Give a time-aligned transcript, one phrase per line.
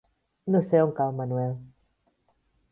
[0.55, 1.55] No sé on cau Manuel.